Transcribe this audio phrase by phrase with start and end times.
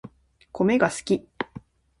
[0.51, 1.27] コメが好き